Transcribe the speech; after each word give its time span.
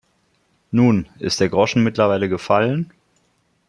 Nun, 0.71 1.05
ist 1.19 1.41
der 1.41 1.49
Groschen 1.49 1.83
mittlerweile 1.83 2.27
gefallen? 2.27 2.91